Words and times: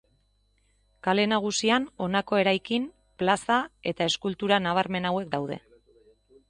Kale 1.07 1.25
Nagusian 1.33 1.85
honako 2.07 2.39
eraikin, 2.45 2.89
plaza 3.23 3.59
eta 3.93 4.11
eskultura 4.13 4.61
nabarmen 4.69 5.11
hauek 5.11 5.33
daude. 5.37 5.63